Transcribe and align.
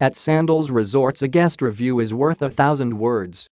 At 0.00 0.16
Sandals 0.16 0.70
Resorts 0.70 1.22
a 1.22 1.26
guest 1.26 1.60
review 1.60 1.98
is 1.98 2.14
worth 2.14 2.40
a 2.40 2.48
thousand 2.48 3.00
words. 3.00 3.48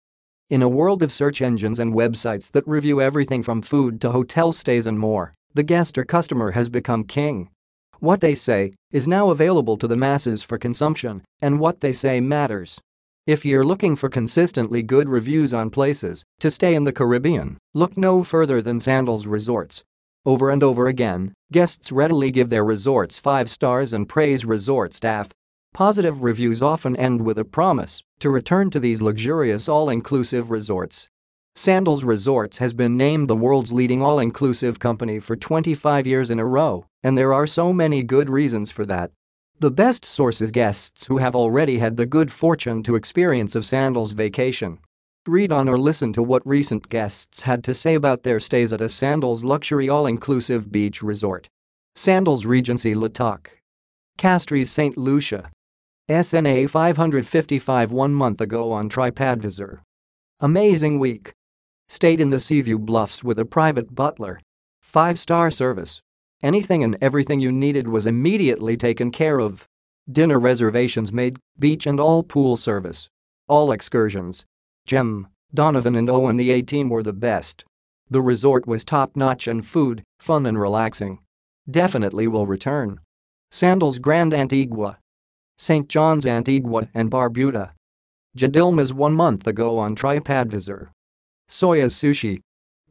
In 0.48 0.61
a 0.61 0.69
world 0.69 1.02
of 1.02 1.11
search 1.11 1.41
engines 1.41 1.79
and 1.79 1.91
websites 1.91 2.52
that 2.52 2.68
review 2.68 3.02
everything 3.02 3.41
from 3.41 3.64
food 3.64 3.99
to 4.02 4.12
hotel 4.12 4.54
stays 4.54 4.86
and 4.86 5.00
more, 5.00 5.34
the 5.55 5.63
guest 5.63 5.97
or 5.97 6.05
customer 6.05 6.52
has 6.52 6.70
become 6.70 7.04
king. 7.04 7.50
What 7.97 8.21
they 8.21 8.36
say 8.36 8.73
is 8.92 9.08
now 9.08 9.31
available 9.31 9.76
to 9.76 9.88
the 9.88 9.97
masses 9.97 10.44
for 10.44 10.60
consumption, 10.60 11.23
and 11.42 11.60
what 11.60 11.81
they 11.81 11.92
say 11.92 12.21
matters. 12.21 12.80
If 13.25 13.43
you're 13.43 13.66
looking 13.66 13.96
for 13.96 14.07
consistently 14.07 14.84
good 14.84 15.09
reviews 15.09 15.52
on 15.52 15.71
places 15.71 16.23
to 16.41 16.52
stay 16.52 16.75
in 16.75 16.84
the 16.84 16.93
Caribbean, 16.93 17.57
look 17.73 17.98
no 17.98 18.23
further 18.23 18.62
than 18.62 18.80
Sandals 18.80 19.25
Resorts. 19.25 19.84
Over 20.27 20.52
and 20.52 20.62
over 20.62 20.86
again, 20.86 21.34
guests 21.52 21.91
readily 21.91 22.30
give 22.30 22.52
their 22.52 22.64
resorts 22.64 23.18
5 23.18 23.50
stars 23.50 23.93
and 23.93 24.07
praise 24.07 24.46
resort 24.46 24.93
staff. 24.93 25.30
Positive 25.76 26.23
reviews 26.23 26.62
often 26.62 26.96
end 26.96 27.26
with 27.26 27.38
a 27.38 27.44
promise 27.44 28.02
to 28.20 28.30
return 28.30 28.70
to 28.70 28.80
these 28.80 29.02
luxurious 29.02 29.68
all-inclusive 29.68 30.49
resorts. 30.49 31.09
Sandals 31.54 32.05
Resorts 32.05 32.59
has 32.59 32.72
been 32.72 32.95
named 32.95 33.27
the 33.27 33.36
world's 33.36 33.73
leading 33.73 34.02
all-inclusive 34.02 34.80
company 34.80 35.20
for 35.20 35.35
25 35.35 36.08
years 36.08 36.30
in 36.30 36.40
a 36.40 36.46
row, 36.46 36.85
and 37.04 37.18
there 37.18 37.34
are 37.34 37.46
so 37.46 37.73
many 37.73 38.04
good 38.04 38.30
reasons 38.30 38.72
for 38.72 38.85
that. 38.85 39.12
The 39.59 39.70
best 39.70 40.05
source 40.05 40.40
is 40.40 40.49
guests 40.49 41.08
who 41.08 41.18
have 41.18 41.35
already 41.35 41.80
had 41.80 41.98
the 41.98 42.05
good 42.05 42.32
fortune 42.32 42.82
to 42.84 42.96
experience 42.96 43.54
a 43.54 43.62
Sandals 43.62 44.13
vacation. 44.13 44.80
Read 45.27 45.52
on 45.52 45.68
or 45.68 45.77
listen 45.77 46.13
to 46.13 46.23
what 46.23 46.48
recent 46.48 46.88
guests 46.88 47.41
had 47.41 47.66
to 47.66 47.73
say 47.73 47.96
about 47.96 48.23
their 48.23 48.40
stays 48.40 48.71
at 48.71 48.80
a 48.80 48.88
Sandals 48.88 49.44
luxury 49.44 49.90
all-inclusive 49.90 50.71
beach 50.71 51.04
resort. 51.04 51.49
Sandals 51.98 52.46
Regency 52.46 52.94
La 52.94 53.10
Toc. 53.10 53.52
Castries 54.18 54.71
St. 54.71 54.98
Lucia. 54.98 55.52
SNA 56.08 56.70
555 56.70 57.91
one 57.91 58.13
month 58.13 58.40
ago 58.40 58.72
on 58.72 58.91
TripAdvisor. 58.91 59.80
Amazing 60.40 60.99
week. 60.99 61.34
Stayed 61.90 62.21
in 62.21 62.29
the 62.29 62.40
Seaview 62.40 62.77
Bluffs 62.77 63.24
with 63.24 63.40
a 63.40 63.46
private 63.46 63.96
butler. 63.96 64.39
Five-star 64.83 65.49
service. 65.49 66.02
Anything 66.44 66.83
and 66.83 66.95
everything 67.02 67.39
you 67.39 67.52
needed 67.52 67.88
was 67.88 68.05
immediately 68.05 68.77
taken 68.77 69.09
care 69.09 69.39
of. 69.39 69.66
Dinner 70.07 70.39
reservations 70.39 71.11
made, 71.11 71.39
beach 71.57 71.88
and 71.88 71.99
all 71.99 72.22
pool 72.22 72.55
service. 72.55 73.07
All 73.47 73.72
excursions. 73.72 74.45
Jem, 74.85 75.27
Donovan 75.55 75.95
and 75.95 76.07
Owen 76.07 76.38
the 76.38 76.51
A-team 76.51 76.88
were 76.88 77.01
the 77.01 77.13
best. 77.13 77.66
The 78.11 78.22
resort 78.22 78.67
was 78.67 78.83
top-notch 78.83 79.47
and 79.47 79.66
food, 79.66 80.03
fun 80.19 80.45
and 80.45 80.61
relaxing. 80.61 81.17
Definitely 81.67 82.27
will 82.27 82.45
return. 82.45 82.99
Sandals 83.49 83.97
Grand 83.97 84.35
Antigua. 84.35 84.99
St. 85.57 85.87
John's 85.87 86.25
Antigua 86.25 86.89
and 86.93 87.09
Barbuda. 87.09 87.71
Jadilma's 88.37 88.93
one 88.93 89.13
month 89.13 89.47
ago 89.47 89.77
on 89.77 89.95
TripAdvisor. 89.95 90.89
Soya 91.49 91.85
Sushi. 91.85 92.41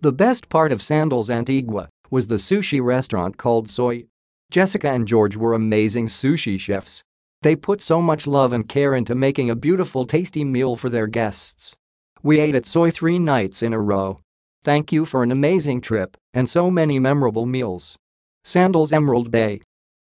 The 0.00 0.12
best 0.12 0.48
part 0.48 0.72
of 0.72 0.82
Sandals 0.82 1.28
Antigua 1.28 1.88
was 2.10 2.26
the 2.26 2.36
sushi 2.36 2.82
restaurant 2.82 3.36
called 3.36 3.68
Soy. 3.68 4.04
Jessica 4.50 4.90
and 4.90 5.06
George 5.06 5.36
were 5.36 5.52
amazing 5.52 6.06
sushi 6.06 6.58
chefs. 6.58 7.02
They 7.42 7.56
put 7.56 7.82
so 7.82 8.00
much 8.00 8.26
love 8.26 8.52
and 8.52 8.68
care 8.68 8.94
into 8.94 9.14
making 9.14 9.50
a 9.50 9.56
beautiful 9.56 10.06
tasty 10.06 10.44
meal 10.44 10.76
for 10.76 10.88
their 10.88 11.06
guests. 11.06 11.74
We 12.22 12.40
ate 12.40 12.54
at 12.54 12.64
Soy 12.64 12.90
three 12.90 13.18
nights 13.18 13.62
in 13.62 13.74
a 13.74 13.80
row. 13.80 14.16
Thank 14.62 14.92
you 14.92 15.04
for 15.04 15.22
an 15.22 15.30
amazing 15.30 15.82
trip 15.82 16.16
and 16.32 16.48
so 16.48 16.70
many 16.70 16.98
memorable 16.98 17.44
meals. 17.44 17.96
Sandals 18.44 18.92
Emerald 18.92 19.30
Bay. 19.30 19.60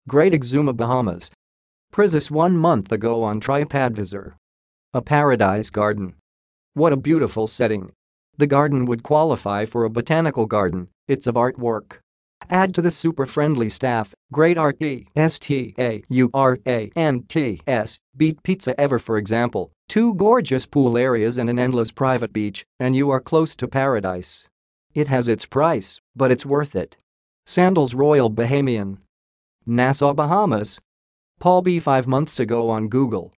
Great 0.08 0.32
Exuma 0.32 0.76
Bahamas. 0.76 1.30
Prizus 1.92 2.30
one 2.30 2.56
month 2.56 2.92
ago 2.92 3.24
on 3.24 3.40
TripAdvisor. 3.40 4.34
A 4.94 5.02
paradise 5.02 5.70
garden. 5.70 6.14
What 6.74 6.92
a 6.92 6.96
beautiful 6.96 7.48
setting. 7.48 7.90
The 8.36 8.46
garden 8.46 8.86
would 8.86 9.02
qualify 9.02 9.66
for 9.66 9.82
a 9.84 9.90
botanical 9.90 10.46
garden, 10.46 10.86
it's 11.08 11.26
of 11.26 11.34
artwork. 11.34 11.98
Add 12.48 12.76
to 12.76 12.82
the 12.82 12.92
super 12.92 13.26
friendly 13.26 13.68
staff, 13.68 14.14
great 14.32 14.56
art 14.56 14.78
S-T-A-U-R-A-N-T-S, 15.16 16.08
beat 18.16 18.42
pizza 18.44 18.80
ever 18.80 18.98
for 19.00 19.18
example, 19.18 19.72
two 19.88 20.14
gorgeous 20.14 20.66
pool 20.66 20.96
areas 20.96 21.36
and 21.36 21.50
an 21.50 21.58
endless 21.58 21.90
private 21.90 22.32
beach, 22.32 22.64
and 22.78 22.94
you 22.94 23.10
are 23.10 23.20
close 23.20 23.56
to 23.56 23.66
paradise. 23.66 24.46
It 24.94 25.08
has 25.08 25.26
its 25.26 25.44
price, 25.44 26.00
but 26.14 26.30
it's 26.30 26.46
worth 26.46 26.76
it. 26.76 26.96
Sandals 27.46 27.94
Royal 27.94 28.30
Bahamian. 28.30 28.98
Nassau, 29.66 30.14
Bahamas. 30.14 30.78
Paul 31.40 31.62
B. 31.62 31.80
five 31.80 32.06
months 32.06 32.38
ago 32.38 32.68
on 32.68 32.88
Google. 32.88 33.32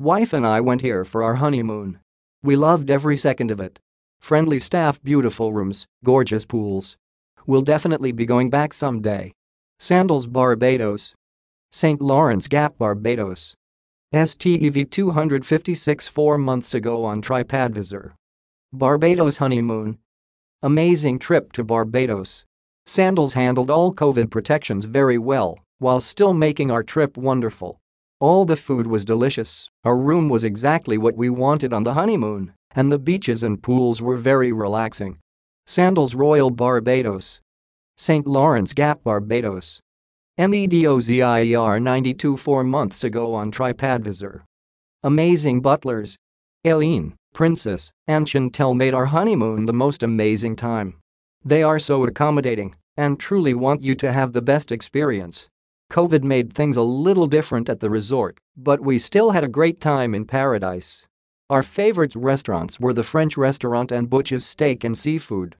Wife 0.00 0.32
and 0.32 0.44
I 0.44 0.60
went 0.60 0.80
here 0.80 1.04
for 1.04 1.22
our 1.22 1.36
honeymoon. 1.36 2.00
We 2.42 2.56
loved 2.56 2.90
every 2.90 3.16
second 3.16 3.52
of 3.52 3.60
it. 3.60 3.78
Friendly 4.18 4.58
staff, 4.58 5.00
beautiful 5.00 5.52
rooms, 5.52 5.86
gorgeous 6.02 6.44
pools. 6.44 6.96
We'll 7.46 7.62
definitely 7.62 8.10
be 8.10 8.26
going 8.26 8.50
back 8.50 8.72
someday. 8.72 9.32
Sandals 9.78 10.26
Barbados. 10.26 11.14
St. 11.70 12.00
Lawrence 12.02 12.48
Gap 12.48 12.78
Barbados. 12.78 13.54
STEV 14.12 14.90
256 14.90 16.08
four 16.08 16.38
months 16.38 16.74
ago 16.74 17.04
on 17.04 17.22
TripAdvisor. 17.22 18.14
Barbados 18.72 19.36
honeymoon. 19.36 19.98
Amazing 20.64 21.20
trip 21.20 21.52
to 21.52 21.62
Barbados. 21.62 22.44
Sandals 22.86 23.34
handled 23.34 23.70
all 23.70 23.94
COVID 23.94 24.32
protections 24.32 24.86
very 24.86 25.16
well 25.16 25.60
while 25.78 26.00
still 26.00 26.32
making 26.32 26.70
our 26.70 26.82
trip 26.82 27.16
wonderful. 27.16 27.78
All 28.18 28.44
the 28.44 28.56
food 28.56 28.86
was 28.86 29.04
delicious, 29.04 29.70
our 29.84 29.96
room 29.96 30.28
was 30.28 30.44
exactly 30.44 30.96
what 30.96 31.16
we 31.16 31.28
wanted 31.28 31.72
on 31.72 31.84
the 31.84 31.94
honeymoon, 31.94 32.52
and 32.74 32.90
the 32.90 32.98
beaches 32.98 33.42
and 33.42 33.62
pools 33.62 34.00
were 34.00 34.16
very 34.16 34.52
relaxing. 34.52 35.18
Sandals 35.66 36.14
Royal 36.14 36.50
Barbados. 36.50 37.40
St. 37.98 38.26
Lawrence 38.26 38.72
Gap 38.72 39.02
Barbados. 39.02 39.80
MEDOZIER 40.38 41.80
92 41.80 42.36
four 42.36 42.62
months 42.62 43.02
ago 43.02 43.34
on 43.34 43.50
TripAdvisor. 43.50 44.42
Amazing 45.02 45.60
butlers. 45.60 46.16
Aileen, 46.66 47.14
Princess, 47.32 47.90
and 48.06 48.26
Chantel 48.26 48.76
made 48.76 48.94
our 48.94 49.06
honeymoon 49.06 49.66
the 49.66 49.72
most 49.72 50.02
amazing 50.02 50.56
time. 50.56 50.94
They 51.44 51.62
are 51.62 51.78
so 51.78 52.04
accommodating 52.04 52.74
and 52.96 53.20
truly 53.20 53.54
want 53.54 53.82
you 53.82 53.94
to 53.96 54.12
have 54.12 54.32
the 54.32 54.42
best 54.42 54.72
experience. 54.72 55.48
COVID 55.90 56.24
made 56.24 56.52
things 56.52 56.76
a 56.76 56.82
little 56.82 57.26
different 57.26 57.68
at 57.68 57.80
the 57.80 57.90
resort, 57.90 58.38
but 58.56 58.80
we 58.80 58.98
still 58.98 59.30
had 59.30 59.44
a 59.44 59.48
great 59.48 59.80
time 59.80 60.14
in 60.14 60.24
paradise. 60.24 61.06
Our 61.48 61.62
favorite 61.62 62.14
restaurants 62.16 62.80
were 62.80 62.92
the 62.92 63.04
French 63.04 63.36
restaurant 63.36 63.92
and 63.92 64.10
Butch's 64.10 64.44
Steak 64.44 64.82
and 64.82 64.98
Seafood. 64.98 65.54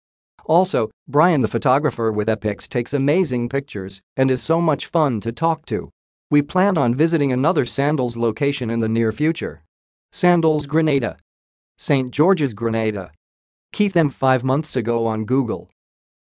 Also, 0.45 0.91
Brian 1.07 1.43
the 1.43 1.49
photographer 1.49 2.11
with 2.11 2.29
Epics 2.29 2.67
takes 2.67 2.93
amazing 2.93 3.49
pictures 3.49 4.01
and 4.17 4.31
is 4.31 4.43
so 4.43 4.61
much 4.61 4.87
fun 4.87 5.21
to 5.21 5.31
talk 5.33 5.65
to. 5.67 5.91
We 6.29 6.43
plan 6.43 6.77
on 6.77 6.95
visiting 6.95 7.33
another 7.33 7.65
Sandals 7.65 8.17
location 8.17 8.69
in 8.69 8.81
the 8.81 8.89
near 8.89 9.13
future. 9.13 9.63
Sandals 10.13 10.67
Grenada. 10.67 11.19
St. 11.79 12.11
George's 12.11 12.53
Grenada. 12.53 13.13
Keith 13.73 13.97
M. 13.97 14.11
5 14.11 14.43
months 14.43 14.75
ago 14.75 15.07
on 15.07 15.25
Google. 15.25 15.71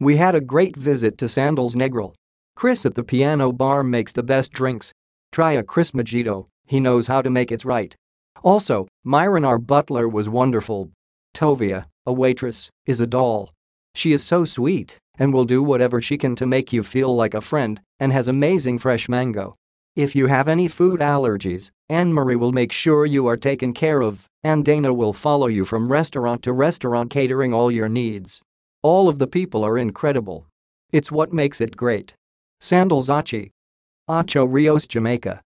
We 0.00 0.16
had 0.16 0.34
a 0.34 0.40
great 0.40 0.76
visit 0.76 1.18
to 1.18 1.28
Sandals 1.28 1.76
Negril. 1.76 2.14
Chris 2.56 2.86
at 2.86 2.94
the 2.94 3.04
piano 3.04 3.52
bar 3.52 3.84
makes 3.84 4.12
the 4.12 4.22
best 4.22 4.52
drinks. 4.52 4.92
Try 5.30 5.52
a 5.52 5.62
Chris 5.62 5.90
Mojito, 5.90 6.46
he 6.66 6.80
knows 6.80 7.06
how 7.06 7.20
to 7.20 7.30
make 7.30 7.52
it 7.52 7.64
right. 7.64 7.94
Also, 8.42 8.88
Myron 9.08 9.44
our 9.44 9.56
butler 9.56 10.08
was 10.08 10.28
wonderful. 10.28 10.90
Tovia, 11.32 11.84
a 12.06 12.12
waitress, 12.12 12.72
is 12.86 12.98
a 12.98 13.06
doll. 13.06 13.52
She 13.94 14.10
is 14.10 14.24
so 14.24 14.44
sweet 14.44 14.98
and 15.16 15.32
will 15.32 15.44
do 15.44 15.62
whatever 15.62 16.02
she 16.02 16.18
can 16.18 16.34
to 16.34 16.44
make 16.44 16.72
you 16.72 16.82
feel 16.82 17.14
like 17.14 17.32
a 17.32 17.40
friend 17.40 17.80
and 18.00 18.12
has 18.12 18.26
amazing 18.26 18.80
fresh 18.80 19.08
mango. 19.08 19.54
If 19.94 20.16
you 20.16 20.26
have 20.26 20.48
any 20.48 20.66
food 20.66 20.98
allergies, 20.98 21.70
Anne-Marie 21.88 22.34
will 22.34 22.50
make 22.50 22.72
sure 22.72 23.06
you 23.06 23.28
are 23.28 23.36
taken 23.36 23.72
care 23.72 24.02
of, 24.02 24.26
and 24.42 24.64
Dana 24.64 24.92
will 24.92 25.12
follow 25.12 25.46
you 25.46 25.64
from 25.64 25.92
restaurant 25.92 26.42
to 26.42 26.52
restaurant 26.52 27.08
catering 27.08 27.54
all 27.54 27.70
your 27.70 27.88
needs. 27.88 28.42
All 28.82 29.08
of 29.08 29.20
the 29.20 29.28
people 29.28 29.62
are 29.62 29.78
incredible. 29.78 30.48
It's 30.90 31.12
what 31.12 31.32
makes 31.32 31.60
it 31.60 31.76
great. 31.76 32.16
Sandals 32.60 33.08
Ochi. 33.08 33.50
Ocho 34.08 34.44
Rios, 34.44 34.88
Jamaica. 34.88 35.42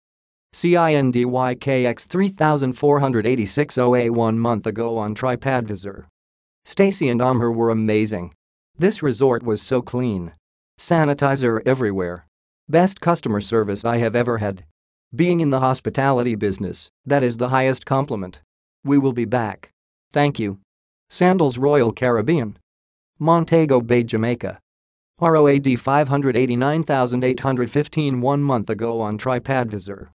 CINDYKX 0.52 2.08
3486 2.08 3.78
OA 3.78 4.12
one 4.12 4.36
month 4.38 4.66
ago 4.66 4.98
on 4.98 5.14
TripAdvisor. 5.14 6.04
Stacy 6.64 7.08
and 7.08 7.20
Amher 7.20 7.54
were 7.54 7.70
amazing. 7.70 8.34
This 8.76 9.00
resort 9.02 9.44
was 9.44 9.62
so 9.62 9.80
clean. 9.80 10.32
Sanitizer 10.78 11.62
everywhere. 11.64 12.26
Best 12.68 13.00
customer 13.00 13.40
service 13.40 13.84
I 13.84 13.98
have 13.98 14.16
ever 14.16 14.38
had. 14.38 14.64
Being 15.14 15.38
in 15.40 15.50
the 15.50 15.60
hospitality 15.60 16.34
business, 16.34 16.90
that 17.06 17.22
is 17.22 17.36
the 17.36 17.50
highest 17.50 17.86
compliment. 17.86 18.42
We 18.84 18.98
will 18.98 19.12
be 19.12 19.24
back. 19.24 19.70
Thank 20.12 20.40
you. 20.40 20.58
Sandals 21.08 21.58
Royal 21.58 21.92
Caribbean. 21.92 22.58
Montego 23.20 23.80
Bay, 23.80 24.02
Jamaica. 24.02 24.58
ROAD 25.20 25.78
589,815 25.78 28.20
one 28.20 28.42
month 28.42 28.70
ago 28.70 29.00
on 29.00 29.16
TripAdvisor. 29.18 30.08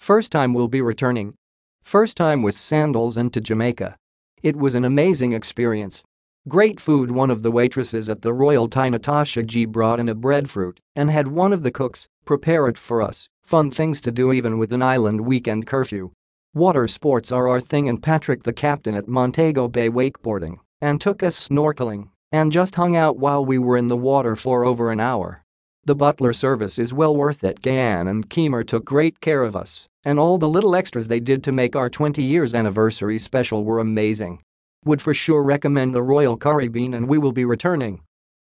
First 0.00 0.32
time 0.32 0.54
we'll 0.54 0.66
be 0.66 0.80
returning. 0.80 1.34
First 1.82 2.16
time 2.16 2.40
with 2.42 2.56
sandals 2.56 3.18
and 3.18 3.30
to 3.34 3.40
Jamaica. 3.40 3.96
It 4.42 4.56
was 4.56 4.74
an 4.74 4.82
amazing 4.82 5.34
experience. 5.34 6.02
Great 6.48 6.80
food 6.80 7.10
One 7.10 7.30
of 7.30 7.42
the 7.42 7.50
waitresses 7.50 8.08
at 8.08 8.22
the 8.22 8.32
Royal 8.32 8.66
Thai 8.66 8.88
Natasha 8.88 9.42
G 9.42 9.66
brought 9.66 10.00
in 10.00 10.08
a 10.08 10.14
breadfruit 10.14 10.80
and 10.96 11.10
had 11.10 11.28
one 11.28 11.52
of 11.52 11.62
the 11.62 11.70
cooks 11.70 12.08
prepare 12.24 12.66
it 12.66 12.78
for 12.78 13.02
us, 13.02 13.28
fun 13.42 13.70
things 13.70 14.00
to 14.00 14.10
do 14.10 14.32
even 14.32 14.58
with 14.58 14.72
an 14.72 14.80
island 14.80 15.20
weekend 15.20 15.66
curfew. 15.66 16.12
Water 16.54 16.88
sports 16.88 17.30
are 17.30 17.46
our 17.46 17.60
thing 17.60 17.86
and 17.86 18.02
Patrick 18.02 18.44
the 18.44 18.54
captain 18.54 18.94
at 18.94 19.06
Montego 19.06 19.68
Bay 19.68 19.90
wakeboarding 19.90 20.60
and 20.80 20.98
took 20.98 21.22
us 21.22 21.48
snorkeling 21.48 22.08
and 22.32 22.52
just 22.52 22.76
hung 22.76 22.96
out 22.96 23.18
while 23.18 23.44
we 23.44 23.58
were 23.58 23.76
in 23.76 23.88
the 23.88 23.98
water 23.98 24.34
for 24.34 24.64
over 24.64 24.90
an 24.90 24.98
hour. 24.98 25.44
The 25.84 25.94
butler 25.94 26.32
service 26.32 26.78
is 26.78 26.94
well 26.94 27.14
worth 27.14 27.44
it 27.44 27.60
Gayan 27.60 28.08
and 28.08 28.30
Keemer 28.30 28.66
took 28.66 28.86
great 28.86 29.20
care 29.20 29.42
of 29.42 29.54
us 29.54 29.88
and 30.04 30.18
all 30.18 30.38
the 30.38 30.48
little 30.48 30.74
extras 30.74 31.08
they 31.08 31.20
did 31.20 31.44
to 31.44 31.52
make 31.52 31.76
our 31.76 31.90
20 31.90 32.22
years 32.22 32.54
anniversary 32.54 33.18
special 33.18 33.64
were 33.64 33.78
amazing. 33.78 34.42
Would 34.84 35.02
for 35.02 35.12
sure 35.12 35.42
recommend 35.42 35.94
the 35.94 36.02
Royal 36.02 36.36
Caribbean 36.36 36.94
and 36.94 37.08
we 37.08 37.18
will 37.18 37.32
be 37.32 37.44
returning. 37.44 38.00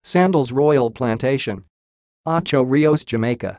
Sandals 0.03 0.51
Royal 0.51 0.91
Plantation. 0.91 1.65
Ocho 2.25 2.63
Rios, 2.63 3.05
Jamaica. 3.05 3.59